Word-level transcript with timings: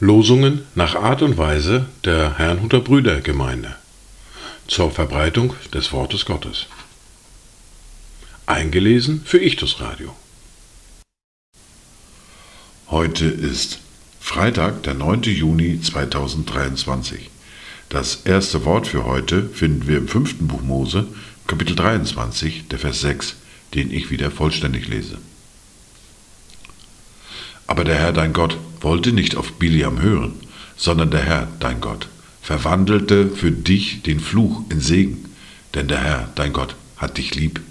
Losungen 0.00 0.62
nach 0.74 0.96
Art 0.96 1.22
und 1.22 1.38
Weise 1.38 1.86
der 2.04 2.38
Herrnhuter 2.38 2.80
Brüdergemeinde 2.80 3.76
zur 4.66 4.90
Verbreitung 4.90 5.54
des 5.72 5.92
Wortes 5.92 6.24
Gottes. 6.24 6.66
Eingelesen 8.46 9.22
für 9.24 9.38
Ichtus 9.38 9.80
Radio. 9.80 10.16
Heute 12.90 13.26
ist 13.26 13.78
Freitag, 14.20 14.82
der 14.82 14.94
9. 14.94 15.22
Juni 15.22 15.80
2023. 15.80 17.30
Das 17.88 18.22
erste 18.24 18.64
Wort 18.64 18.86
für 18.86 19.04
heute 19.04 19.48
finden 19.48 19.86
wir 19.86 19.98
im 19.98 20.08
fünften 20.08 20.48
Buch 20.48 20.62
Mose, 20.62 21.06
Kapitel 21.48 21.76
23, 21.76 22.68
der 22.68 22.78
Vers 22.78 23.00
6, 23.00 23.36
den 23.72 23.90
ich 23.90 24.10
wieder 24.10 24.30
vollständig 24.30 24.86
lese. 24.86 25.16
Aber 27.66 27.84
der 27.84 27.94
Herr 27.94 28.12
dein 28.12 28.34
Gott 28.34 28.58
wollte 28.82 29.12
nicht 29.12 29.34
auf 29.34 29.52
Biliam 29.52 30.02
hören, 30.02 30.34
sondern 30.76 31.10
der 31.10 31.22
Herr 31.22 31.48
dein 31.58 31.80
Gott 31.80 32.10
verwandelte 32.42 33.30
für 33.30 33.50
dich 33.50 34.02
den 34.02 34.20
Fluch 34.20 34.62
in 34.68 34.82
Segen, 34.82 35.24
denn 35.72 35.88
der 35.88 36.02
Herr 36.04 36.30
dein 36.34 36.52
Gott 36.52 36.76
hat 36.98 37.16
dich 37.16 37.34
lieb. 37.34 37.62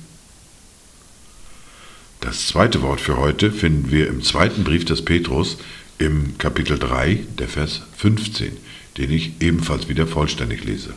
Das 2.19 2.47
zweite 2.47 2.81
Wort 2.81 2.99
für 2.99 3.17
heute 3.17 3.51
finden 3.51 3.91
wir 3.91 4.07
im 4.07 4.23
zweiten 4.23 4.63
Brief 4.63 4.85
des 4.85 5.05
Petrus 5.05 5.57
im 5.99 6.39
Kapitel 6.39 6.79
3, 6.79 7.25
der 7.37 7.47
Vers 7.47 7.83
15, 7.97 8.57
den 8.97 9.11
ich 9.11 9.33
ebenfalls 9.39 9.87
wieder 9.87 10.07
vollständig 10.07 10.63
lese. 10.63 10.95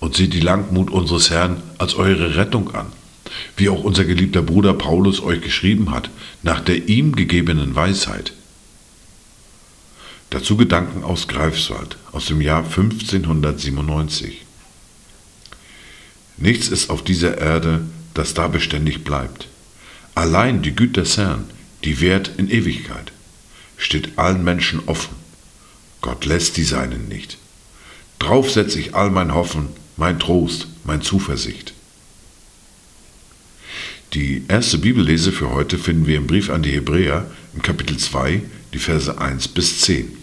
Und 0.00 0.16
seht 0.16 0.34
die 0.34 0.40
Langmut 0.40 0.90
unseres 0.90 1.30
Herrn 1.30 1.62
als 1.78 1.94
eure 1.94 2.34
Rettung 2.36 2.74
an 2.74 2.86
wie 3.56 3.68
auch 3.68 3.82
unser 3.82 4.04
geliebter 4.04 4.42
Bruder 4.42 4.74
Paulus 4.74 5.22
euch 5.22 5.40
geschrieben 5.40 5.90
hat, 5.90 6.10
nach 6.42 6.60
der 6.60 6.88
ihm 6.88 7.14
gegebenen 7.14 7.74
Weisheit. 7.74 8.32
Dazu 10.30 10.56
Gedanken 10.56 11.02
aus 11.02 11.28
Greifswald 11.28 11.96
aus 12.12 12.26
dem 12.26 12.40
Jahr 12.40 12.64
1597. 12.64 14.42
Nichts 16.36 16.68
ist 16.68 16.88
auf 16.88 17.02
dieser 17.02 17.38
Erde, 17.38 17.82
das 18.14 18.34
da 18.34 18.48
beständig 18.48 19.04
bleibt. 19.04 19.48
Allein 20.14 20.62
die 20.62 20.74
Güte 20.74 21.00
des 21.00 21.16
Herrn, 21.16 21.44
die 21.84 22.00
währt 22.00 22.32
in 22.38 22.48
Ewigkeit, 22.48 23.12
steht 23.76 24.18
allen 24.18 24.44
Menschen 24.44 24.80
offen. 24.86 25.14
Gott 26.00 26.24
lässt 26.24 26.56
die 26.56 26.64
Seinen 26.64 27.08
nicht. 27.08 27.38
Drauf 28.18 28.50
setze 28.50 28.78
ich 28.78 28.94
all 28.94 29.10
mein 29.10 29.34
Hoffen, 29.34 29.68
mein 30.00 30.18
Trost, 30.18 30.66
mein 30.84 31.02
Zuversicht. 31.02 31.74
Die 34.14 34.44
erste 34.48 34.78
Bibellese 34.78 35.30
für 35.30 35.50
heute 35.50 35.76
finden 35.76 36.06
wir 36.06 36.16
im 36.16 36.26
Brief 36.26 36.48
an 36.48 36.62
die 36.62 36.72
Hebräer 36.72 37.30
im 37.54 37.60
Kapitel 37.60 37.98
2, 37.98 38.42
die 38.72 38.78
Verse 38.78 39.18
1 39.18 39.48
bis 39.48 39.82
10. 39.82 40.16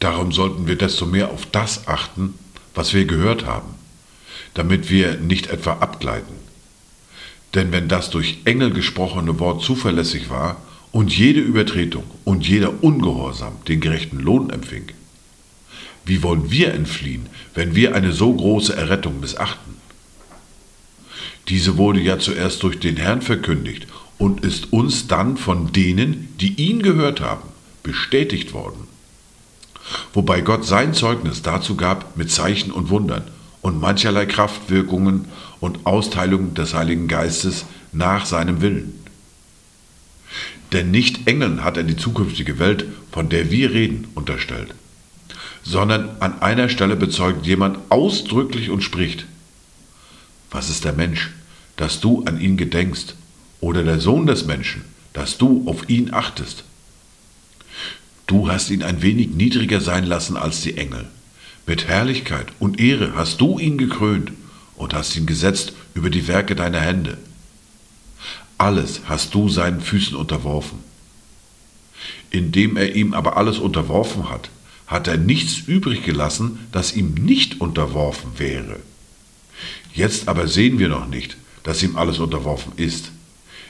Darum 0.00 0.32
sollten 0.32 0.66
wir 0.66 0.76
desto 0.76 1.06
mehr 1.06 1.30
auf 1.30 1.46
das 1.46 1.86
achten, 1.86 2.34
was 2.74 2.92
wir 2.92 3.04
gehört 3.04 3.46
haben, 3.46 3.72
damit 4.54 4.90
wir 4.90 5.14
nicht 5.18 5.46
etwa 5.46 5.74
abgleiten. 5.74 6.34
Denn 7.54 7.70
wenn 7.70 7.86
das 7.86 8.10
durch 8.10 8.40
Engel 8.46 8.72
gesprochene 8.72 9.38
Wort 9.38 9.62
zuverlässig 9.62 10.28
war 10.28 10.60
und 10.90 11.16
jede 11.16 11.40
Übertretung 11.40 12.02
und 12.24 12.48
jeder 12.48 12.82
Ungehorsam 12.82 13.54
den 13.68 13.80
gerechten 13.80 14.18
Lohn 14.18 14.50
empfing, 14.50 14.88
wie 16.04 16.22
wollen 16.22 16.50
wir 16.50 16.74
entfliehen, 16.74 17.26
wenn 17.54 17.74
wir 17.74 17.94
eine 17.94 18.12
so 18.12 18.32
große 18.32 18.76
Errettung 18.76 19.20
missachten? 19.20 19.74
Diese 21.48 21.76
wurde 21.76 22.00
ja 22.00 22.18
zuerst 22.18 22.62
durch 22.62 22.78
den 22.78 22.96
Herrn 22.96 23.22
verkündigt 23.22 23.86
und 24.18 24.44
ist 24.44 24.72
uns 24.72 25.06
dann 25.08 25.36
von 25.36 25.72
denen, 25.72 26.34
die 26.40 26.54
ihn 26.54 26.82
gehört 26.82 27.20
haben, 27.20 27.48
bestätigt 27.82 28.52
worden. 28.52 28.86
Wobei 30.14 30.40
Gott 30.40 30.64
sein 30.64 30.94
Zeugnis 30.94 31.42
dazu 31.42 31.76
gab 31.76 32.16
mit 32.16 32.30
Zeichen 32.30 32.70
und 32.70 32.88
Wundern 32.88 33.24
und 33.60 33.80
mancherlei 33.80 34.24
Kraftwirkungen 34.26 35.26
und 35.60 35.86
Austeilungen 35.86 36.54
des 36.54 36.74
Heiligen 36.74 37.08
Geistes 37.08 37.66
nach 37.92 38.24
seinem 38.24 38.60
Willen. 38.60 39.00
Denn 40.72 40.90
nicht 40.90 41.26
Engeln 41.28 41.62
hat 41.62 41.76
er 41.76 41.84
die 41.84 41.96
zukünftige 41.96 42.58
Welt, 42.58 42.86
von 43.12 43.28
der 43.28 43.50
wir 43.50 43.72
reden, 43.72 44.08
unterstellt 44.14 44.74
sondern 45.64 46.10
an 46.20 46.40
einer 46.42 46.68
Stelle 46.68 46.94
bezeugt 46.94 47.46
jemand 47.46 47.78
ausdrücklich 47.88 48.70
und 48.70 48.82
spricht. 48.82 49.26
Was 50.50 50.70
ist 50.70 50.84
der 50.84 50.92
Mensch, 50.92 51.32
dass 51.76 52.00
du 52.00 52.22
an 52.24 52.40
ihn 52.40 52.56
gedenkst, 52.56 53.16
oder 53.60 53.82
der 53.82 53.98
Sohn 53.98 54.26
des 54.26 54.44
Menschen, 54.44 54.84
dass 55.14 55.38
du 55.38 55.64
auf 55.66 55.88
ihn 55.88 56.12
achtest? 56.12 56.64
Du 58.26 58.50
hast 58.50 58.70
ihn 58.70 58.82
ein 58.82 59.00
wenig 59.00 59.30
niedriger 59.30 59.80
sein 59.80 60.04
lassen 60.04 60.36
als 60.36 60.60
die 60.60 60.76
Engel. 60.76 61.06
Mit 61.66 61.88
Herrlichkeit 61.88 62.48
und 62.58 62.78
Ehre 62.78 63.14
hast 63.14 63.40
du 63.40 63.58
ihn 63.58 63.78
gekrönt 63.78 64.32
und 64.76 64.92
hast 64.92 65.16
ihn 65.16 65.24
gesetzt 65.24 65.72
über 65.94 66.10
die 66.10 66.28
Werke 66.28 66.54
deiner 66.54 66.80
Hände. 66.80 67.16
Alles 68.58 69.02
hast 69.06 69.34
du 69.34 69.48
seinen 69.48 69.80
Füßen 69.80 70.16
unterworfen. 70.16 70.78
Indem 72.30 72.76
er 72.76 72.94
ihm 72.94 73.14
aber 73.14 73.36
alles 73.36 73.58
unterworfen 73.58 74.28
hat, 74.28 74.50
hat 74.86 75.08
er 75.08 75.16
nichts 75.16 75.58
übrig 75.66 76.04
gelassen, 76.04 76.58
das 76.72 76.94
ihm 76.94 77.14
nicht 77.14 77.60
unterworfen 77.60 78.32
wäre. 78.38 78.76
Jetzt 79.92 80.28
aber 80.28 80.48
sehen 80.48 80.78
wir 80.78 80.88
noch 80.88 81.08
nicht, 81.08 81.36
dass 81.62 81.82
ihm 81.82 81.96
alles 81.96 82.18
unterworfen 82.18 82.72
ist. 82.76 83.10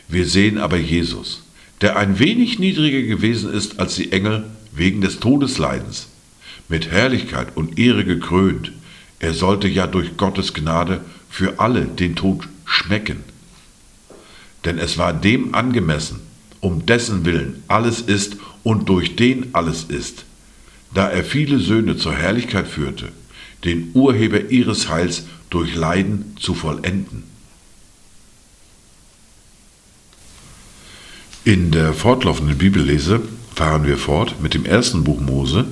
Wir 0.08 0.26
sehen 0.26 0.58
aber 0.58 0.76
Jesus, 0.76 1.42
der 1.80 1.96
ein 1.96 2.18
wenig 2.18 2.58
niedriger 2.58 3.02
gewesen 3.02 3.52
ist 3.52 3.78
als 3.78 3.94
die 3.96 4.12
Engel 4.12 4.44
wegen 4.72 5.00
des 5.00 5.20
Todesleidens, 5.20 6.08
mit 6.68 6.90
Herrlichkeit 6.90 7.56
und 7.56 7.78
Ehre 7.78 8.04
gekrönt. 8.04 8.72
Er 9.18 9.34
sollte 9.34 9.68
ja 9.68 9.86
durch 9.86 10.16
Gottes 10.16 10.54
Gnade 10.54 11.04
für 11.30 11.58
alle 11.60 11.84
den 11.84 12.16
Tod 12.16 12.48
schmecken. 12.64 13.22
Denn 14.64 14.78
es 14.78 14.98
war 14.98 15.12
dem 15.12 15.54
angemessen, 15.54 16.20
um 16.60 16.86
dessen 16.86 17.24
Willen 17.24 17.62
alles 17.68 18.00
ist 18.00 18.36
und 18.62 18.88
durch 18.88 19.16
den 19.16 19.54
alles 19.54 19.84
ist, 19.84 20.24
da 20.94 21.08
er 21.08 21.24
viele 21.24 21.58
Söhne 21.58 21.96
zur 21.96 22.14
Herrlichkeit 22.14 22.68
führte, 22.68 23.12
den 23.64 23.90
Urheber 23.94 24.50
ihres 24.50 24.88
Heils 24.88 25.24
durch 25.50 25.74
Leiden 25.74 26.36
zu 26.38 26.54
vollenden. 26.54 27.24
In 31.44 31.72
der 31.72 31.92
fortlaufenden 31.92 32.56
Bibellese 32.56 33.20
fahren 33.54 33.86
wir 33.86 33.98
fort 33.98 34.40
mit 34.40 34.54
dem 34.54 34.64
ersten 34.64 35.04
Buch 35.04 35.20
Mose, 35.20 35.66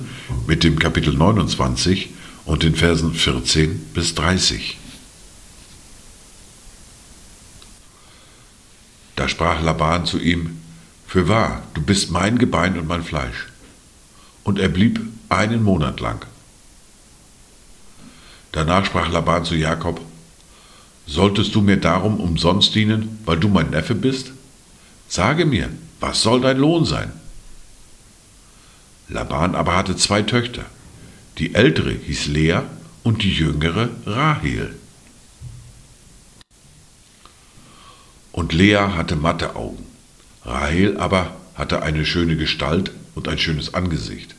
mit 0.45 0.63
dem 0.63 0.77
Kapitel 0.77 1.13
29 1.13 2.09
und 2.45 2.63
den 2.63 2.75
Versen 2.75 3.13
14 3.13 3.79
bis 3.93 4.13
30. 4.13 4.77
Da 9.15 9.27
sprach 9.29 9.61
Laban 9.63 10.05
zu 10.05 10.19
ihm, 10.19 10.57
Für 11.07 11.27
wahr, 11.27 11.63
du 11.73 11.81
bist 11.81 12.11
mein 12.11 12.37
Gebein 12.37 12.77
und 12.77 12.87
mein 12.87 13.03
Fleisch. 13.03 13.52
Und 14.43 14.59
er 14.59 14.69
blieb 14.69 14.99
einen 15.29 15.63
Monat 15.63 15.99
lang. 15.99 16.25
Danach 18.51 18.85
sprach 18.85 19.11
Laban 19.11 19.45
zu 19.45 19.55
Jakob, 19.55 19.99
Solltest 21.05 21.53
du 21.53 21.61
mir 21.61 21.77
darum 21.77 22.19
umsonst 22.19 22.75
dienen, 22.75 23.19
weil 23.25 23.37
du 23.37 23.49
mein 23.49 23.71
Neffe 23.71 23.93
bist? 23.93 24.31
Sage 25.09 25.45
mir, 25.45 25.69
was 25.99 26.21
soll 26.21 26.41
dein 26.41 26.57
Lohn 26.57 26.85
sein? 26.85 27.11
Laban 29.09 29.53
aber 29.53 29.75
hatte 29.75 29.95
zwei 29.97 30.21
Töchter. 30.21 30.65
Die 31.37 31.55
ältere 31.55 31.91
hieß 31.91 32.27
Lea 32.27 32.59
und 33.03 33.23
die 33.23 33.33
jüngere 33.33 33.89
Rahel. 34.05 34.75
Und 38.31 38.53
Lea 38.53 38.87
hatte 38.95 39.15
matte 39.15 39.55
Augen. 39.55 39.85
Rahel 40.45 40.97
aber 40.97 41.35
hatte 41.55 41.83
eine 41.83 42.05
schöne 42.05 42.35
Gestalt 42.35 42.91
und 43.15 43.27
ein 43.27 43.37
schönes 43.37 43.73
Angesicht. 43.73 44.35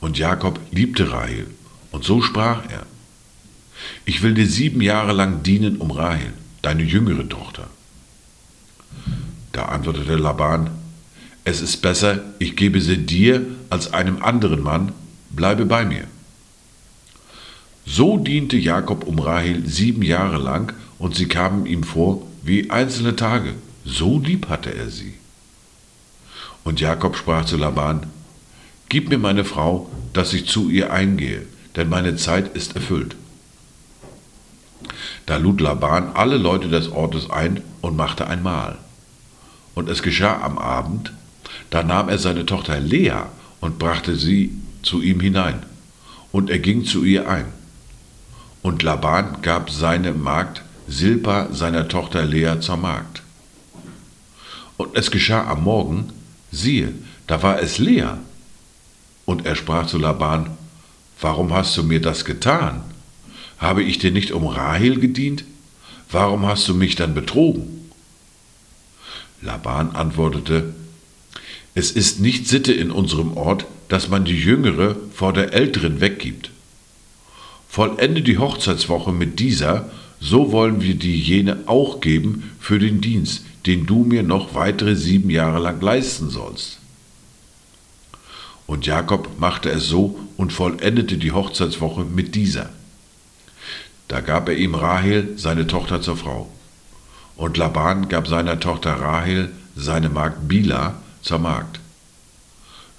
Und 0.00 0.18
Jakob 0.18 0.60
liebte 0.70 1.10
Rahel, 1.10 1.46
und 1.90 2.04
so 2.04 2.22
sprach 2.22 2.62
er, 2.70 2.86
ich 4.04 4.22
will 4.22 4.34
dir 4.34 4.46
sieben 4.46 4.80
Jahre 4.80 5.12
lang 5.12 5.42
dienen 5.42 5.76
um 5.76 5.90
Rahel, 5.90 6.32
deine 6.62 6.82
jüngere 6.82 7.28
Tochter. 7.28 7.68
Da 9.52 9.66
antwortete 9.66 10.16
Laban, 10.16 10.70
es 11.44 11.60
ist 11.60 11.78
besser, 11.78 12.22
ich 12.38 12.56
gebe 12.56 12.80
sie 12.80 12.98
dir 12.98 13.44
als 13.70 13.92
einem 13.92 14.22
anderen 14.22 14.62
Mann, 14.62 14.92
bleibe 15.30 15.64
bei 15.64 15.84
mir. 15.84 16.04
So 17.86 18.18
diente 18.18 18.56
Jakob 18.56 19.04
um 19.04 19.18
Rahel 19.18 19.66
sieben 19.66 20.02
Jahre 20.02 20.38
lang, 20.38 20.74
und 20.98 21.14
sie 21.14 21.26
kamen 21.26 21.64
ihm 21.66 21.84
vor 21.84 22.26
wie 22.42 22.70
einzelne 22.70 23.16
Tage, 23.16 23.54
so 23.84 24.18
lieb 24.18 24.48
hatte 24.48 24.74
er 24.74 24.90
sie. 24.90 25.14
Und 26.68 26.80
Jakob 26.80 27.16
sprach 27.16 27.46
zu 27.46 27.56
Laban, 27.56 28.10
Gib 28.90 29.08
mir 29.08 29.16
meine 29.16 29.46
Frau, 29.46 29.88
dass 30.12 30.34
ich 30.34 30.46
zu 30.46 30.68
ihr 30.68 30.92
eingehe, 30.92 31.46
denn 31.76 31.88
meine 31.88 32.16
Zeit 32.16 32.54
ist 32.54 32.76
erfüllt. 32.76 33.16
Da 35.24 35.38
lud 35.38 35.62
Laban 35.62 36.10
alle 36.12 36.36
Leute 36.36 36.68
des 36.68 36.92
Ortes 36.92 37.30
ein 37.30 37.62
und 37.80 37.96
machte 37.96 38.26
ein 38.26 38.42
Mahl. 38.42 38.76
Und 39.74 39.88
es 39.88 40.02
geschah 40.02 40.42
am 40.42 40.58
Abend, 40.58 41.14
da 41.70 41.82
nahm 41.82 42.10
er 42.10 42.18
seine 42.18 42.44
Tochter 42.44 42.78
Lea 42.80 43.22
und 43.62 43.78
brachte 43.78 44.16
sie 44.16 44.52
zu 44.82 45.00
ihm 45.00 45.20
hinein, 45.20 45.62
und 46.32 46.50
er 46.50 46.58
ging 46.58 46.84
zu 46.84 47.02
ihr 47.02 47.30
ein. 47.30 47.46
Und 48.60 48.82
Laban 48.82 49.40
gab 49.40 49.70
seine 49.70 50.12
Magd 50.12 50.62
Silpa 50.86 51.48
seiner 51.50 51.88
Tochter 51.88 52.26
Lea 52.26 52.60
zur 52.60 52.76
Magd. 52.76 53.22
Und 54.76 54.94
es 54.98 55.10
geschah 55.10 55.50
am 55.50 55.64
Morgen, 55.64 56.12
siehe, 56.50 56.92
da 57.26 57.42
war 57.42 57.60
es 57.60 57.78
Lea. 57.78 58.18
Und 59.24 59.46
er 59.46 59.56
sprach 59.56 59.86
zu 59.86 59.98
Laban, 59.98 60.50
Warum 61.20 61.52
hast 61.52 61.76
du 61.76 61.82
mir 61.82 62.00
das 62.00 62.24
getan? 62.24 62.82
Habe 63.58 63.82
ich 63.82 63.98
dir 63.98 64.12
nicht 64.12 64.30
um 64.30 64.46
Rahel 64.46 65.00
gedient? 65.00 65.44
Warum 66.10 66.46
hast 66.46 66.68
du 66.68 66.74
mich 66.74 66.94
dann 66.94 67.12
betrogen? 67.12 67.90
Laban 69.42 69.94
antwortete, 69.94 70.74
Es 71.74 71.90
ist 71.90 72.20
nicht 72.20 72.46
Sitte 72.46 72.72
in 72.72 72.90
unserem 72.90 73.36
Ort, 73.36 73.66
dass 73.88 74.08
man 74.08 74.24
die 74.24 74.38
Jüngere 74.38 74.96
vor 75.12 75.32
der 75.32 75.52
Älteren 75.52 76.00
weggibt. 76.00 76.50
Vollende 77.68 78.22
die 78.22 78.38
Hochzeitswoche 78.38 79.12
mit 79.12 79.40
dieser, 79.40 79.90
so 80.20 80.52
wollen 80.52 80.82
wir 80.82 80.94
die 80.94 81.20
jene 81.20 81.58
auch 81.66 82.00
geben 82.00 82.50
für 82.60 82.78
den 82.78 83.00
Dienst, 83.00 83.44
den 83.68 83.84
du 83.84 84.02
mir 84.02 84.22
noch 84.22 84.54
weitere 84.54 84.96
sieben 84.96 85.28
Jahre 85.28 85.58
lang 85.58 85.78
leisten 85.82 86.30
sollst. 86.30 86.78
Und 88.66 88.86
Jakob 88.86 89.38
machte 89.38 89.68
es 89.68 89.86
so 89.86 90.18
und 90.38 90.54
vollendete 90.54 91.18
die 91.18 91.32
Hochzeitswoche 91.32 92.04
mit 92.04 92.34
dieser. 92.34 92.70
Da 94.08 94.22
gab 94.22 94.48
er 94.48 94.56
ihm 94.56 94.74
Rahel, 94.74 95.34
seine 95.36 95.66
Tochter, 95.66 96.00
zur 96.00 96.16
Frau. 96.16 96.50
Und 97.36 97.58
Laban 97.58 98.08
gab 98.08 98.26
seiner 98.26 98.58
Tochter 98.58 98.94
Rahel, 98.94 99.52
seine 99.76 100.08
Magd 100.08 100.48
Bila, 100.48 100.94
zur 101.20 101.38
Magd. 101.38 101.78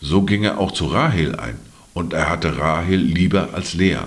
So 0.02 0.22
ging 0.22 0.44
er 0.44 0.60
auch 0.60 0.72
zu 0.72 0.86
Rahel 0.86 1.36
ein, 1.36 1.58
und 1.96 2.14
er 2.14 2.30
hatte 2.30 2.60
Rahel 2.60 3.00
lieber 3.00 3.56
als 3.56 3.74
Lea, 3.74 4.02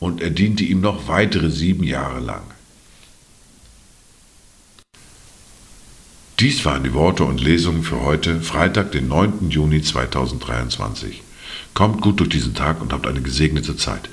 und 0.00 0.20
er 0.20 0.30
diente 0.30 0.64
ihm 0.64 0.80
noch 0.80 1.06
weitere 1.06 1.50
sieben 1.50 1.84
Jahre 1.84 2.18
lang. 2.18 2.42
Dies 6.40 6.64
waren 6.64 6.84
die 6.84 6.94
Worte 6.94 7.24
und 7.24 7.40
Lesungen 7.40 7.82
für 7.82 8.02
heute, 8.02 8.40
Freitag, 8.40 8.92
den 8.92 9.08
9. 9.08 9.50
Juni 9.50 9.82
2023. 9.82 11.24
Kommt 11.74 12.00
gut 12.00 12.20
durch 12.20 12.28
diesen 12.28 12.54
Tag 12.54 12.80
und 12.80 12.92
habt 12.92 13.08
eine 13.08 13.20
gesegnete 13.20 13.76
Zeit. 13.76 14.08